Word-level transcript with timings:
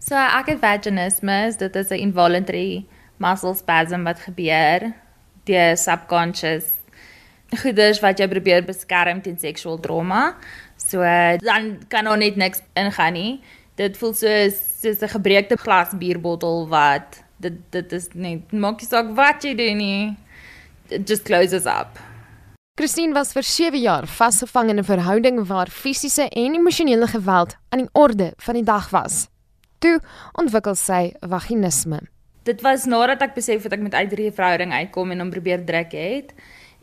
So 0.00 0.16
ek 0.16 0.54
het 0.54 0.60
vaginismus, 0.62 1.58
dit 1.60 1.76
is 1.76 1.90
'n 1.90 2.00
involuntary 2.08 2.86
muscle 3.18 3.54
spasm 3.54 4.04
wat 4.04 4.20
gebeur 4.20 4.94
deur 5.44 5.76
subconscious 5.76 6.64
goeders 7.62 8.00
wat 8.00 8.18
jy 8.18 8.28
probeer 8.28 8.64
beskerm 8.64 9.20
teen 9.22 9.38
seksueel 9.38 9.80
trauma. 9.80 10.36
So 10.76 11.02
dan 11.38 11.78
kan 11.88 12.08
ons 12.08 12.18
net 12.18 12.36
niks 12.36 12.62
ingaan 12.74 13.12
nie. 13.12 13.40
Dit 13.76 13.96
voel 13.96 14.14
soos 14.14 14.56
soos 14.80 15.02
'n 15.02 15.08
gebreekte 15.08 15.56
glas 15.56 15.90
bierbottel 15.92 16.68
wat 16.68 17.22
dit 17.38 17.58
dit 17.70 17.92
is 17.92 18.08
net 18.14 18.52
maak 18.52 18.80
nie 18.80 18.88
saak 18.88 19.14
wat 19.14 19.42
jy 19.42 19.54
doen 19.54 19.76
nie. 19.76 20.16
It 20.88 21.08
just 21.08 21.24
closes 21.24 21.66
up. 21.66 21.98
Christine 22.80 23.12
was 23.12 23.32
vir 23.32 23.42
7 23.42 23.80
jaar 23.80 24.06
vasgevang 24.06 24.70
in 24.70 24.78
'n 24.78 24.84
verhouding 24.84 25.46
waar 25.46 25.68
fisiese 25.68 26.28
en 26.28 26.54
emosionele 26.54 27.06
geweld 27.06 27.56
aan 27.68 27.78
die 27.78 27.88
orde 27.92 28.32
van 28.36 28.54
die 28.54 28.64
dag 28.64 28.90
was. 28.90 29.28
Toe 29.80 29.96
ontwikkel 30.40 30.76
sy 30.76 31.12
vaginisme. 31.24 32.02
Dit 32.44 32.60
was 32.64 32.84
nadat 32.88 33.22
ek 33.24 33.36
besef 33.36 33.64
het 33.64 33.72
ek 33.76 33.84
met 33.84 33.96
uit 33.96 34.10
hierdie 34.12 34.34
verhouding 34.36 34.74
uitkom 34.76 35.12
en 35.14 35.24
hom 35.24 35.32
probeer 35.32 35.64
druk 35.64 35.94
het 35.96 36.34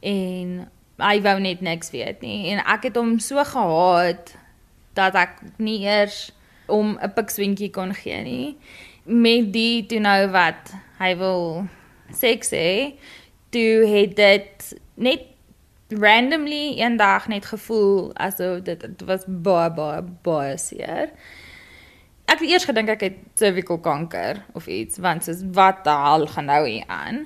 en 0.01 0.67
hy 1.01 1.15
wou 1.21 1.35
net 1.41 1.61
niks 1.61 1.93
weet 1.93 2.25
nie. 2.25 2.49
En 2.53 2.63
ek 2.65 2.89
het 2.89 2.97
hom 2.97 3.17
so 3.21 3.41
gehaat 3.45 4.33
dat 4.97 5.17
ek 5.17 5.41
nie 5.61 5.83
eers 5.85 6.31
om 6.65 6.97
'n 6.97 7.13
pikswinkie 7.13 7.69
kon 7.69 7.93
gee 7.93 8.21
nie. 8.23 8.57
Met 9.05 9.53
die 9.53 9.85
toe 9.85 9.99
nou 9.99 10.29
wat 10.33 10.73
hy 10.99 11.13
wil 11.15 11.67
seks 12.11 12.49
hê 12.51 12.97
toe 13.53 13.85
het 13.85 14.15
dit 14.15 14.73
net 14.95 15.21
randomly 15.89 16.77
eendag 16.81 17.27
net 17.27 17.45
gevoel 17.45 18.11
asof 18.15 18.61
dit 18.67 18.79
dit 18.79 19.05
was 19.07 19.23
baie 19.27 19.69
baie 19.71 20.01
baie 20.23 20.57
seer 20.57 21.13
ek 22.27 22.39
het 22.39 22.49
eers 22.49 22.67
gedink 22.69 22.89
ek 22.95 23.05
het 23.07 23.19
cervical 23.39 23.79
kanker 23.83 24.43
of 24.53 24.67
iets 24.67 24.99
want 25.03 25.27
soos 25.27 25.45
wat 25.57 25.83
die 25.87 25.99
hel 26.05 26.27
gaan 26.33 26.51
nou 26.51 26.63
hier 26.67 26.87
aan 26.87 27.25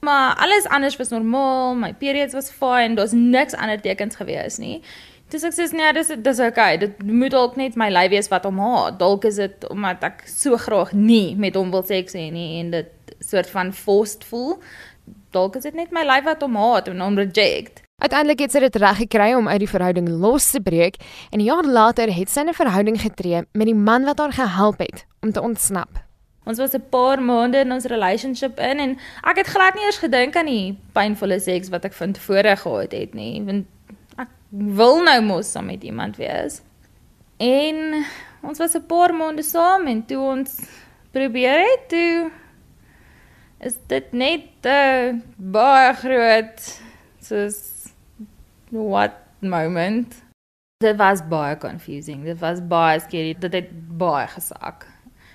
maar 0.00 0.34
alles 0.40 0.66
anders 0.66 0.96
was 0.96 1.12
normaal 1.12 1.74
my 1.74 1.92
periods 1.94 2.34
was 2.34 2.50
fine 2.50 2.98
daar's 2.98 3.16
niks 3.16 3.54
ander 3.54 3.80
tekens 3.80 4.16
gewees 4.20 4.58
nie 4.58 4.80
Dis 5.30 5.44
ek 5.46 5.54
sê 5.54 5.68
nee, 5.78 5.90
dis 5.94 6.08
dis 6.24 6.40
okay. 6.42 6.74
Dit 6.82 7.02
moet 7.06 7.30
dalk 7.30 7.54
net 7.58 7.76
my 7.78 7.86
lyf 7.92 8.10
wees 8.10 8.28
wat 8.32 8.48
hom 8.48 8.58
haat. 8.58 8.96
Dalk 8.98 9.28
is 9.28 9.36
dit 9.38 9.66
omdat 9.70 10.02
ek 10.08 10.24
so 10.26 10.58
graag 10.58 10.90
nie 10.96 11.36
met 11.38 11.54
hom 11.54 11.70
wil 11.70 11.84
seks 11.86 12.16
hê 12.18 12.26
nie 12.34 12.58
en 12.58 12.72
dit 12.74 13.14
soort 13.22 13.50
van 13.52 13.70
forced 13.76 14.26
voel. 14.26 14.56
Dalk 15.30 15.60
is 15.60 15.68
dit 15.68 15.78
net 15.78 15.94
my 15.94 16.02
lyf 16.08 16.26
wat 16.26 16.42
hom 16.42 16.58
haat 16.58 16.90
en 16.90 17.04
hom 17.04 17.20
reject. 17.20 17.84
Uiteindelik 18.00 18.40
het 18.40 18.54
sy 18.54 18.62
dit 18.64 18.76
reg 18.80 18.96
gekry 19.02 19.32
om 19.36 19.48
uit 19.48 19.58
die 19.60 19.68
verhouding 19.68 20.06
los 20.22 20.46
te 20.54 20.60
breek 20.64 20.94
en 21.30 21.40
'n 21.40 21.44
jaar 21.44 21.66
later 21.68 22.08
het 22.08 22.30
sy 22.30 22.40
'n 22.40 22.54
verhouding 22.56 23.00
getree 23.00 23.44
met 23.52 23.66
die 23.66 23.74
man 23.74 24.04
wat 24.04 24.18
haar 24.18 24.32
gehelp 24.32 24.78
het 24.78 25.04
om 25.20 25.32
te 25.32 25.40
ontsnap. 25.40 26.00
Ons 26.46 26.58
was 26.58 26.72
'n 26.74 26.88
paar 26.90 27.22
maande 27.22 27.58
in 27.58 27.72
ons 27.72 27.84
relationship 27.84 28.58
in 28.58 28.78
en 28.78 28.98
ek 29.22 29.36
het 29.36 29.46
glad 29.46 29.74
nie 29.74 29.84
eers 29.84 29.98
gedink 29.98 30.36
aan 30.36 30.46
die 30.46 30.78
pynvolle 30.92 31.40
seks 31.40 31.68
wat 31.68 31.84
ek 31.84 31.92
van 31.92 32.12
tevore 32.12 32.56
gehad 32.56 32.92
het 32.92 33.14
nie, 33.14 33.42
want 33.44 33.66
ek 34.16 34.28
wil 34.48 35.02
nou 35.02 35.20
mos 35.20 35.52
saam 35.52 35.66
met 35.66 35.84
iemand 35.84 36.16
wees. 36.16 36.62
En 37.36 38.04
ons 38.42 38.58
was 38.58 38.74
'n 38.74 38.86
paar 38.86 39.14
maande 39.14 39.42
saam 39.42 39.86
en 39.86 40.06
toe 40.06 40.20
ons 40.20 40.58
probeer 41.12 41.58
het, 41.58 41.88
toe 41.88 42.30
is 43.60 43.76
dit 43.86 44.12
net 44.12 44.48
'n 44.62 44.68
uh, 44.68 45.20
baie 45.36 45.94
groot 45.94 46.80
soos 47.20 47.69
what 48.70 49.12
moment. 49.38 50.22
Dit 50.78 50.96
was 50.96 51.20
baie 51.28 51.56
confusing. 51.56 52.24
Dit 52.24 52.38
was 52.38 52.66
baie 52.66 53.00
scary. 53.00 53.34
Dit 53.38 53.52
het 53.52 53.68
baie 53.98 54.26
gesak. 54.26 54.86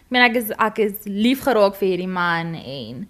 Ek 0.05 0.13
meen 0.13 0.25
ek 0.25 0.35
is 0.39 0.51
ek 0.61 0.79
is 0.83 1.05
lief 1.09 1.43
geraak 1.45 1.77
vir 1.79 1.87
hierdie 1.91 2.09
man 2.09 2.53
en 2.55 3.05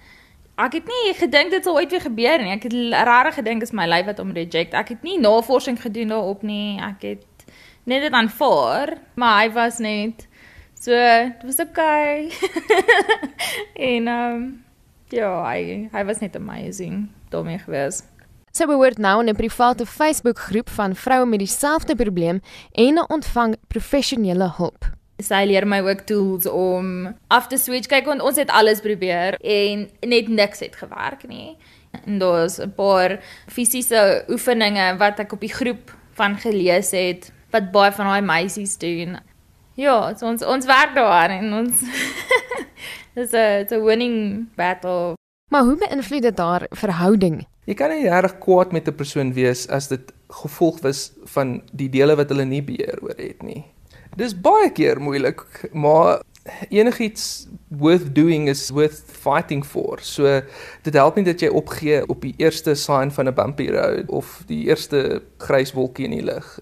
ek 0.63 0.77
het 0.79 0.85
nie 0.87 1.13
gedink 1.19 1.51
dit 1.51 1.65
sou 1.67 1.75
ooit 1.75 1.91
weer 1.91 2.03
gebeur 2.03 2.43
nie. 2.43 2.53
Ek 2.55 2.67
het 2.69 2.75
regtig 2.75 3.39
gedink 3.41 3.65
is 3.67 3.73
my 3.75 3.87
lyf 3.87 4.07
wat 4.07 4.21
hom 4.23 4.31
reject. 4.35 4.75
Ek 4.75 4.93
het 4.95 5.03
nie 5.03 5.17
navorsing 5.19 5.79
gedoen 5.81 6.15
daarop 6.15 6.45
nie. 6.47 6.79
Ek 6.79 7.03
het 7.03 7.47
net 7.85 8.07
dit 8.07 8.15
aanvaar, 8.15 8.95
maar 9.19 9.43
hy 9.43 9.51
was 9.53 9.79
net 9.83 10.27
so 10.79 10.91
dit 10.91 11.43
was 11.47 11.59
okay. 11.63 12.31
en 13.91 14.07
ehm 14.07 14.35
um, 14.35 14.47
ja, 15.13 15.29
hy 15.45 15.87
hy 15.91 16.03
was 16.07 16.19
net 16.23 16.35
amazing. 16.35 17.09
Daarmee 17.29 17.59
gewees. 17.59 18.03
Sy 18.55 18.63
behoort 18.69 19.01
nou 19.03 19.19
in 19.19 19.27
'n 19.27 19.35
private 19.35 19.85
Facebook-groep 19.85 20.69
van 20.69 20.95
vroue 20.95 21.25
met 21.25 21.39
dieselfde 21.39 21.95
probleem 21.95 22.39
en 22.71 23.09
ontvang 23.09 23.55
professionele 23.67 24.53
hulp. 24.57 24.85
Sy 25.17 25.43
leer 25.45 25.67
my 25.67 25.79
ook 25.79 25.99
tools 26.07 26.45
om 26.47 27.15
af 27.27 27.47
te 27.47 27.57
switch. 27.57 27.87
Kyk, 27.87 28.05
want 28.05 28.21
ons 28.21 28.35
het 28.35 28.49
alles 28.49 28.79
probeer 28.79 29.35
en 29.41 29.89
net 29.99 30.27
niks 30.27 30.59
het 30.59 30.75
gewerk 30.75 31.27
nie. 31.27 31.57
En 32.05 32.17
daar's 32.17 32.57
'n 32.59 32.73
paar 32.75 33.19
fisiese 33.47 34.23
oefeninge 34.29 34.97
wat 34.97 35.19
ek 35.19 35.31
op 35.31 35.39
die 35.39 35.53
groep 35.53 35.91
van 36.13 36.37
gelees 36.37 36.91
het 36.91 37.31
wat 37.51 37.71
baie 37.71 37.91
van 37.91 38.05
daai 38.05 38.21
meisies 38.21 38.77
doen. 38.77 39.19
Ja, 39.73 40.13
so 40.15 40.27
ons 40.27 40.43
ons 40.45 40.65
werk 40.65 40.95
daaraan 40.95 41.43
en 41.43 41.53
ons 41.53 41.81
dis 43.15 43.31
'n 43.31 43.67
'n 43.69 43.83
winning 43.83 44.47
battle. 44.55 45.13
Maar 45.51 45.63
hoe 45.63 45.77
beïnvloed 45.77 46.21
dit 46.21 46.37
haar 46.37 46.65
verhouding? 46.69 47.45
Jy 47.65 47.73
kan 47.73 47.89
nie 47.89 48.05
reg 48.05 48.37
kwaad 48.43 48.71
met 48.71 48.87
'n 48.87 48.93
persoon 48.93 49.33
wees 49.33 49.65
as 49.67 49.87
dit 49.87 50.13
gevolg 50.29 50.81
was 50.81 51.11
van 51.33 51.61
die 51.73 51.89
dele 51.89 52.15
wat 52.15 52.29
hulle 52.29 52.45
nie 52.45 52.61
beheer 52.61 52.99
oor 53.01 53.17
het 53.17 53.41
nie. 53.41 53.65
Dis 54.15 54.33
baie 54.33 54.69
keer 54.71 55.01
moeilik, 55.01 55.69
maar 55.73 56.21
enigiets 56.69 57.47
worth 57.69 58.13
doing 58.15 58.47
is 58.47 58.69
worth 58.69 59.01
fighting 59.09 59.65
for. 59.65 59.97
So 60.01 60.41
dit 60.83 60.93
help 60.93 61.15
nie 61.15 61.25
dat 61.25 61.41
jy 61.41 61.49
opgee 61.49 62.05
op 62.07 62.21
die 62.21 62.35
eerste 62.37 62.75
sign 62.75 63.09
van 63.09 63.27
'n 63.27 63.33
bumpy 63.33 63.67
road 63.69 64.09
of 64.09 64.43
die 64.47 64.67
eerste 64.67 65.21
grys 65.37 65.73
wolkie 65.73 66.05
in 66.05 66.11
die 66.11 66.23
lug. 66.23 66.59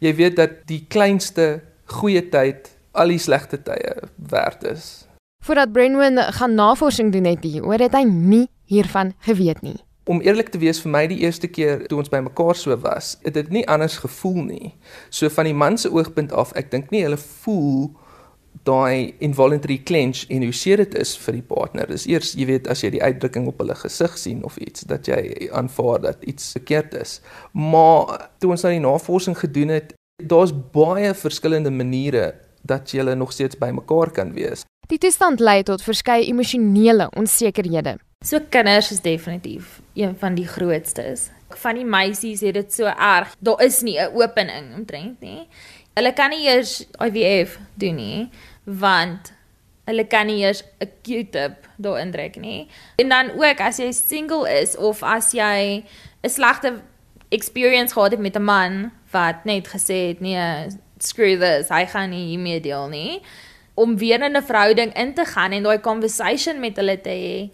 Jy 0.00 0.14
weet 0.14 0.36
dat 0.36 0.50
die 0.66 0.84
kleinste 0.88 1.62
goeie 1.84 2.28
tyd 2.28 2.76
al 2.92 3.08
die 3.08 3.18
slegte 3.18 3.62
tye 3.62 3.94
werd 4.16 4.64
is. 4.64 5.06
Voordat 5.44 5.72
Brenwen 5.72 6.18
gaan 6.18 6.54
navorsing 6.54 7.12
doen 7.12 7.24
het 7.24 7.44
hier, 7.44 7.64
oor 7.64 7.78
het 7.78 7.92
hy 7.92 8.02
nie 8.02 8.48
hiervan 8.64 9.14
geweet 9.20 9.62
nie 9.62 9.78
om 10.04 10.20
eerlik 10.20 10.48
te 10.48 10.58
wees 10.58 10.80
vir 10.82 10.90
my 10.90 11.06
die 11.10 11.20
eerste 11.24 11.48
keer 11.48 11.86
toe 11.88 11.98
ons 12.00 12.10
bymekaar 12.12 12.56
so 12.56 12.76
was, 12.82 13.16
het 13.24 13.34
dit 13.36 13.50
nie 13.52 13.66
anders 13.68 13.98
gevoel 14.02 14.42
nie. 14.44 14.70
So 15.10 15.28
van 15.32 15.48
die 15.50 15.56
man 15.56 15.78
se 15.78 15.90
oogpunt 15.92 16.32
af, 16.32 16.54
ek 16.58 16.70
dink 16.72 16.90
nie 16.94 17.04
hulle 17.04 17.20
voel 17.20 17.90
daai 18.66 19.14
involuntary 19.22 19.78
clench 19.86 20.24
en 20.28 20.42
hoe 20.44 20.52
seer 20.56 20.82
dit 20.82 20.96
is 21.00 21.14
vir 21.22 21.38
die 21.38 21.46
partner. 21.46 21.88
Dis 21.88 22.06
eers, 22.10 22.34
jy 22.36 22.48
weet, 22.50 22.68
as 22.68 22.82
jy 22.84 22.92
die 22.96 23.02
uitdrukking 23.02 23.46
op 23.48 23.62
hulle 23.62 23.76
gesig 23.78 24.18
sien 24.18 24.42
of 24.44 24.58
iets 24.60 24.84
dat 24.90 25.08
jy 25.08 25.48
aanvaar 25.56 26.02
dat 26.08 26.26
iets 26.28 26.52
verkeerd 26.58 26.96
is. 27.00 27.20
Maar 27.52 28.28
toe 28.42 28.52
ons 28.56 28.66
nou 28.66 28.74
die 28.74 28.84
navorsing 28.84 29.38
gedoen 29.38 29.76
het, 29.76 29.94
daar's 30.20 30.52
baie 30.74 31.14
verskillende 31.16 31.72
maniere 31.72 32.34
dat 32.66 32.92
jy 32.92 33.00
hulle 33.00 33.16
nog 33.16 33.32
steeds 33.32 33.56
bymekaar 33.60 34.12
kan 34.12 34.34
wees. 34.36 34.66
Die 34.90 34.98
toestand 34.98 35.40
lei 35.40 35.62
tot 35.62 35.84
verskeie 35.86 36.26
emosionele 36.28 37.08
onsekerhede. 37.16 37.96
So 38.20 38.36
kinders 38.48 38.90
is 38.90 39.00
definitief 39.00 39.80
een 39.94 40.16
van 40.18 40.34
die 40.36 40.46
grootstes. 40.46 41.30
Van 41.48 41.78
die 41.78 41.86
meisies 41.88 42.42
het 42.44 42.52
dit 42.54 42.74
so 42.74 42.84
erg. 42.84 43.30
Daar 43.40 43.62
is 43.64 43.80
nie 43.80 43.96
'n 43.96 44.12
opening 44.12 44.74
omtrent 44.74 45.20
nie. 45.20 45.48
Hulle 45.94 46.12
kan 46.12 46.28
nie 46.30 46.44
eers 46.44 46.84
IVF 47.00 47.58
doen 47.74 47.94
nie 47.94 48.30
want 48.64 49.32
hulle 49.84 50.04
kan 50.06 50.26
nie 50.26 50.44
eers 50.44 50.62
'n 50.80 50.90
Q-tip 51.02 51.66
daarin 51.76 52.10
druk 52.10 52.36
nie. 52.36 52.68
En 52.96 53.08
dan 53.08 53.30
ook 53.30 53.60
as 53.60 53.76
jy 53.76 53.92
single 53.92 54.60
is 54.60 54.76
of 54.76 55.02
as 55.02 55.32
jy 55.32 55.84
'n 56.22 56.28
slegte 56.28 56.82
experience 57.28 57.92
gehad 57.92 58.10
het 58.10 58.20
met 58.20 58.36
'n 58.36 58.44
man 58.44 58.92
wat 59.10 59.44
net 59.44 59.68
gesê 59.68 60.08
het 60.08 60.20
nee, 60.20 60.68
screw 60.98 61.40
this, 61.40 61.68
hy 61.68 61.86
gaan 61.86 62.10
nie 62.10 62.26
hiermee 62.26 62.60
deel 62.60 62.88
nie 62.88 63.22
om 63.74 63.96
weer 63.96 64.22
in 64.22 64.36
'n 64.36 64.42
verhouding 64.42 64.92
in 64.94 65.14
te 65.14 65.24
gaan 65.24 65.52
en 65.52 65.62
daai 65.62 65.80
conversation 65.80 66.60
met 66.60 66.76
hulle 66.76 67.00
te 67.00 67.08
hê 67.10 67.50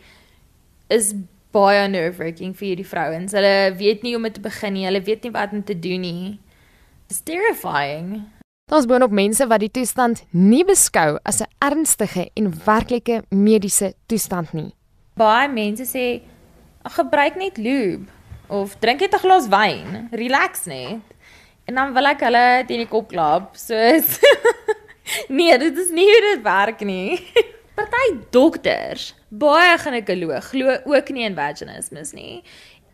is 0.88 1.14
baie 1.56 1.88
nerve-wracking 1.88 2.54
vir 2.56 2.68
hierdie 2.70 2.86
vrouens. 2.86 3.34
Hulle 3.36 3.74
weet 3.78 4.02
nie 4.04 4.14
hoe 4.14 4.22
om 4.22 4.30
te 4.32 4.42
begin 4.44 4.76
nie. 4.76 4.86
Hulle 4.88 5.02
weet 5.06 5.24
nie 5.24 5.32
wat 5.34 5.54
om 5.56 5.62
te 5.64 5.76
doen 5.78 6.04
nie. 6.04 6.38
It's 7.08 7.22
terrifying. 7.24 8.26
Daar's 8.66 8.88
boonop 8.90 9.12
mense 9.14 9.46
wat 9.46 9.62
die 9.62 9.70
toestand 9.70 10.24
nie 10.34 10.64
beskou 10.66 11.18
as 11.24 11.40
'n 11.40 11.46
ernstige 11.62 12.30
en 12.34 12.52
werklike 12.66 13.22
mediese 13.30 13.94
toestand 14.08 14.52
nie. 14.52 14.74
Baie 15.14 15.48
mense 15.48 15.84
sê 15.86 16.20
gebruik 16.84 17.36
net 17.36 17.58
lube 17.58 18.06
of 18.48 18.76
drink 18.80 19.00
net 19.00 19.14
'n 19.14 19.18
glas 19.18 19.48
wyn, 19.48 20.08
relax 20.12 20.66
net. 20.66 21.00
En 21.66 21.74
dan 21.74 21.94
wil 21.94 22.06
ek 22.06 22.20
hulle 22.20 22.64
teen 22.66 22.78
die 22.78 22.88
kop 22.88 23.08
klap. 23.08 23.56
So 23.56 23.74
Nee, 25.28 25.58
dit 25.58 25.78
is 25.78 25.90
nie 25.90 26.06
hoe 26.06 26.20
dit 26.34 26.42
werk 26.42 26.80
nie. 26.80 27.20
Party 27.76 28.14
dokters, 28.32 29.10
baie 29.28 29.74
ginekoloog 29.82 30.46
glo 30.48 30.78
ook 30.88 31.10
nie 31.12 31.26
in 31.26 31.34
vaginismus 31.36 32.14
nie. 32.16 32.38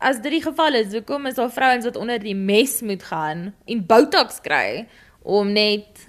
As 0.02 0.18
dit 0.24 0.34
die 0.34 0.42
geval 0.42 0.74
is, 0.80 0.90
hoekom 0.96 1.28
is 1.30 1.38
daar 1.38 1.52
vrouens 1.54 1.86
wat 1.86 1.98
onder 2.00 2.18
die 2.18 2.34
mes 2.34 2.80
moet 2.82 3.04
gaan 3.06 3.44
en 3.70 3.84
botox 3.86 4.40
kry 4.42 4.88
om 5.22 5.52
net 5.54 6.02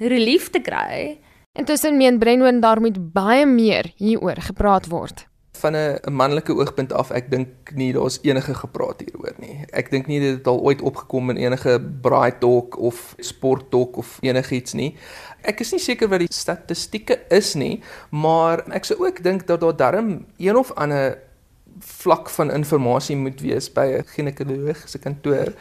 relief 0.00 0.48
te 0.54 0.62
kry? 0.64 1.18
Intussen 1.52 2.00
meen 2.00 2.16
Brenwen 2.18 2.62
daar 2.64 2.80
moet 2.80 2.96
baie 3.12 3.44
meer 3.46 3.92
hieroor 4.00 4.40
gepraat 4.48 4.88
word. 4.88 5.26
Van 5.60 5.76
'n 5.76 6.12
manlike 6.12 6.52
oogpunt 6.52 6.92
af, 6.92 7.10
ek 7.10 7.30
dink 7.30 7.48
nie 7.74 7.92
daar's 7.92 8.18
enige 8.22 8.54
gepraat 8.54 9.00
hieroor 9.00 9.34
nie. 9.38 9.64
Ek 9.72 9.90
dink 9.90 10.06
nie 10.06 10.20
dit 10.20 10.36
het 10.38 10.46
al 10.46 10.60
ooit 10.60 10.82
opgekom 10.82 11.30
in 11.30 11.36
enige 11.36 11.80
braai 12.02 12.38
talk 12.38 12.78
of 12.78 13.14
sport 13.18 13.70
talk 13.70 13.96
of 13.96 14.18
enigiets 14.20 14.74
nie. 14.74 14.96
Ek 15.42 15.60
is 15.60 15.72
nie 15.72 15.80
seker 15.80 16.08
wat 16.08 16.18
die 16.18 16.32
statistieke 16.32 17.20
is 17.30 17.54
nie, 17.54 17.82
maar 18.10 18.64
ek 18.72 18.84
sou 18.84 18.98
ook 19.06 19.22
dink 19.22 19.46
dat 19.46 19.60
daar 19.60 19.76
darm 19.76 20.26
een 20.38 20.56
of 20.56 20.72
ander 20.72 21.18
vlak 21.78 22.30
van 22.30 22.50
inligting 22.50 23.22
moet 23.22 23.40
wees 23.40 23.72
by 23.72 23.86
'n 23.98 24.04
ginekoloog 24.06 24.88
se 24.88 24.98
kantoor. 24.98 25.52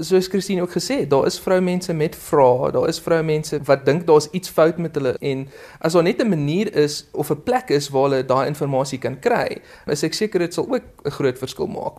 Soos 0.00 0.26
Christine 0.26 0.62
ook 0.62 0.72
gesê 0.72 1.00
het, 1.00 1.10
daar 1.10 1.26
is 1.26 1.40
vroumense 1.40 1.92
met 1.92 2.16
vrae, 2.16 2.70
daar 2.72 2.88
is 2.88 3.00
vroumense 3.00 3.62
wat 3.62 3.84
dink 3.84 4.06
daar's 4.06 4.28
iets 4.30 4.48
fout 4.48 4.78
met 4.78 4.94
hulle 4.94 5.16
en 5.20 5.48
as 5.80 5.92
daar 5.92 6.02
net 6.02 6.22
'n 6.22 6.28
manier 6.28 6.76
is 6.76 7.06
of 7.12 7.30
'n 7.30 7.42
plek 7.42 7.70
is 7.70 7.88
waar 7.88 8.02
hulle 8.02 8.24
daai 8.24 8.46
inligting 8.46 9.00
kan 9.00 9.18
kry, 9.20 9.60
is 9.86 10.02
ek 10.02 10.14
seker 10.14 10.38
dit 10.38 10.54
sal 10.54 10.66
ook 10.68 10.82
'n 11.04 11.10
groot 11.10 11.38
verskil 11.38 11.66
maak. 11.66 11.92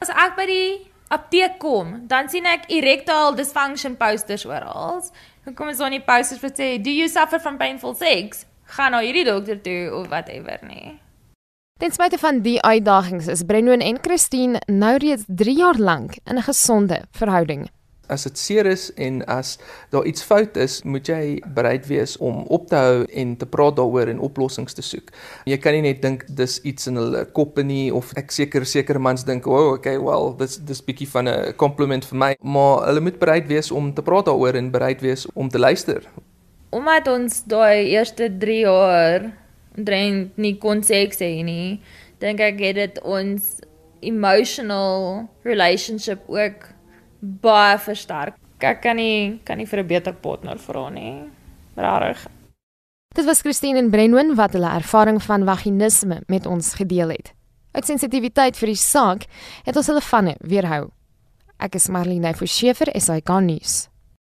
As 0.00 0.08
ek 0.08 0.36
by 0.36 0.46
die 0.46 0.90
apteek 1.08 1.58
kom, 1.58 2.06
dan 2.06 2.28
sien 2.28 2.46
ek 2.46 2.66
erectile 2.68 3.34
dysfunction 3.36 3.96
posters 3.96 4.46
oral. 4.46 5.02
Dan 5.44 5.54
kom 5.54 5.68
ons 5.68 5.80
aan 5.80 5.90
die 5.90 6.04
posters 6.04 6.40
wat 6.40 6.58
sê, 6.58 6.82
"Do 6.82 6.90
you 6.90 7.08
suffer 7.08 7.40
from 7.40 7.58
painful 7.58 7.94
sex?" 7.94 8.46
Gaan 8.64 8.90
na 8.90 9.00
hierdie 9.00 9.24
dokter 9.24 9.60
toe 9.60 9.92
of 9.92 10.08
whatever 10.08 10.58
nie. 10.62 11.03
Ten 11.74 11.90
spyte 11.90 12.18
van 12.22 12.36
die 12.38 12.60
uitdagings 12.62 13.26
is 13.26 13.40
Brenno 13.42 13.74
en 13.74 13.96
Christine 13.98 14.60
nou 14.70 14.92
reeds 15.02 15.24
3 15.26 15.54
jaar 15.58 15.78
lank 15.78 16.12
in 16.24 16.36
'n 16.38 16.46
gesonde 16.46 17.02
verhouding. 17.10 17.66
As 18.06 18.22
dit 18.22 18.38
seer 18.38 18.66
is 18.66 18.92
en 18.94 19.26
as 19.26 19.58
daar 19.90 20.04
iets 20.04 20.22
fout 20.22 20.56
is, 20.56 20.82
moet 20.82 21.06
jy 21.06 21.42
bereid 21.54 21.86
wees 21.86 22.16
om 22.16 22.44
op 22.46 22.68
te 22.68 22.76
hou 22.76 23.04
en 23.04 23.36
te 23.36 23.46
praat 23.46 23.76
daaroor 23.76 24.08
en 24.08 24.18
oplossings 24.18 24.74
te 24.74 24.82
soek. 24.82 25.10
Jy 25.44 25.58
kan 25.58 25.72
nie 25.72 25.82
net 25.82 26.02
dink 26.02 26.24
dis 26.28 26.60
iets 26.62 26.86
in 26.86 26.96
hulle 26.96 27.24
koppe 27.24 27.62
nie 27.62 27.94
of 27.94 28.12
ek 28.16 28.30
seker 28.30 28.64
sekere 28.64 28.98
mans 28.98 29.24
dink, 29.24 29.46
"O, 29.46 29.50
oh, 29.50 29.72
okay, 29.72 29.98
well, 29.98 30.34
dis 30.38 30.56
dis 30.56 30.82
bietjie 30.82 31.08
van 31.08 31.28
'n 31.28 31.54
compliment 31.56 32.04
vir 32.04 32.18
my," 32.18 32.36
maar 32.40 32.86
hulle 32.86 33.00
moet 33.00 33.18
bereid 33.18 33.48
wees 33.48 33.70
om 33.70 33.94
te 33.94 34.02
praat 34.02 34.26
daaroor 34.26 34.54
en 34.54 34.70
bereid 34.70 35.00
wees 35.00 35.26
om 35.34 35.48
te 35.48 35.58
luister. 35.58 36.02
Omdat 36.70 37.08
ons 37.08 37.44
daai 37.44 37.88
eerste 37.88 38.36
3 38.38 38.60
jaar 38.60 39.43
drink 39.76 40.36
nie 40.36 40.56
kon 40.58 40.82
seks 40.82 41.20
hê 41.22 41.42
nie. 41.44 41.80
Dink 42.22 42.40
ek 42.40 42.60
het 42.62 42.76
dit 42.76 43.00
ons 43.02 43.60
emotional 44.04 45.28
relationship 45.44 46.24
ook 46.28 46.68
baie 47.20 47.78
versterk. 47.78 48.38
Ek 48.64 48.80
kan 48.80 48.96
nie 48.96 49.40
kan 49.44 49.58
nie 49.58 49.66
vir 49.66 49.80
'n 49.80 49.86
beter 49.86 50.12
partner 50.12 50.58
vra 50.58 50.90
nie. 50.90 51.28
Rarig. 51.76 52.26
Dit 53.14 53.24
was 53.26 53.40
Christine 53.40 53.78
en 53.78 53.90
Brenwen 53.90 54.34
wat 54.34 54.52
hulle 54.52 54.70
ervaring 54.74 55.22
van 55.22 55.44
vaginisme 55.44 56.22
met 56.26 56.46
ons 56.46 56.74
gedeel 56.74 57.08
het. 57.08 57.32
Uit 57.72 57.86
sensitiwiteit 57.86 58.56
vir 58.56 58.66
die 58.66 58.78
saak 58.78 59.26
het 59.64 59.76
ons 59.76 59.86
hulle 59.86 60.00
vanne 60.00 60.34
weerhou. 60.40 60.90
Ek 61.58 61.74
is 61.74 61.88
Marlene 61.88 62.34
Forsiefer, 62.34 62.90
SAK 63.00 63.28
nuus. 63.40 63.93